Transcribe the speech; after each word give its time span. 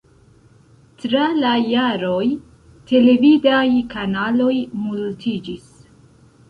Tra 1.03 1.25
la 1.43 1.51
jaroj, 1.73 2.25
televidaj 2.93 3.63
kanaloj 3.95 4.53
multiĝis. 4.89 5.75